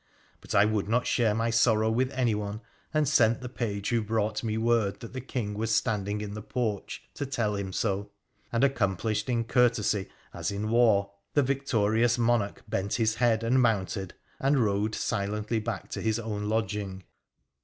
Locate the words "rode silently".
14.65-15.59